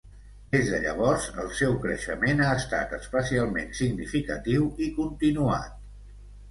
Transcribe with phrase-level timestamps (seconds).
[0.53, 5.83] Des de llavors, el seu creixement ha estat especialment significatiu i continuat.